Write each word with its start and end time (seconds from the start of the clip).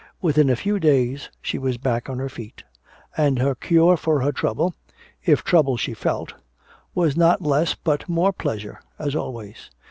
Within 0.19 0.49
a 0.49 0.55
few 0.55 0.79
days 0.79 1.29
she 1.43 1.59
was 1.59 1.77
back 1.77 2.09
on 2.09 2.17
her 2.17 2.27
feet; 2.27 2.63
and 3.15 3.37
her 3.37 3.53
cure 3.53 3.95
for 3.95 4.21
her 4.23 4.31
trouble, 4.31 4.73
if 5.25 5.43
trouble 5.43 5.77
she 5.77 5.93
felt, 5.93 6.33
was 6.95 7.15
not 7.15 7.43
less 7.43 7.75
but 7.75 8.09
more 8.09 8.33
pleasure, 8.33 8.79
as 8.97 9.15
always. 9.15 9.69